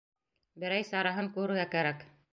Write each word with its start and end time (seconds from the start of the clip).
Берәй 0.63 0.87
сараһын 0.89 1.31
күрергә 1.37 1.71
кәрәк. 1.77 2.07